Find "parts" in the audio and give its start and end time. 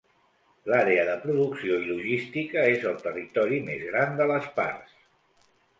4.61-5.01